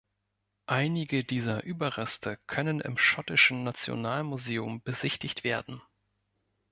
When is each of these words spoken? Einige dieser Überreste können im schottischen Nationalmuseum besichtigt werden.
Einige 0.65 1.23
dieser 1.23 1.61
Überreste 1.63 2.39
können 2.47 2.81
im 2.81 2.97
schottischen 2.97 3.63
Nationalmuseum 3.63 4.81
besichtigt 4.81 5.43
werden. 5.43 5.79